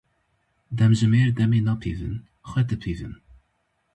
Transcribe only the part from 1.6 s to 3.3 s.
napîvin, xwe dipîvin.